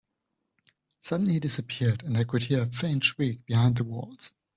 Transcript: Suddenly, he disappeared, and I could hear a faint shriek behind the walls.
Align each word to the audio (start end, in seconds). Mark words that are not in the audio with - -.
Suddenly, 1.01 1.33
he 1.33 1.39
disappeared, 1.39 2.01
and 2.01 2.17
I 2.17 2.23
could 2.23 2.41
hear 2.41 2.63
a 2.63 2.71
faint 2.71 3.03
shriek 3.03 3.45
behind 3.45 3.75
the 3.77 3.83
walls. 3.83 4.33